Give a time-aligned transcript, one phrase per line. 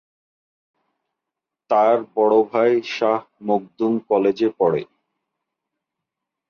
[1.69, 4.81] তার বড় ভাই শাহ মখদুম কলেজে পড়ে।